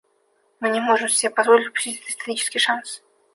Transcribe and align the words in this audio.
Мы 0.59 0.69
не 0.71 0.79
можем 0.81 1.09
себе 1.09 1.29
позволить 1.29 1.67
упустить 1.67 1.97
этот 1.99 2.09
исторический 2.09 2.57
шанс. 2.57 3.03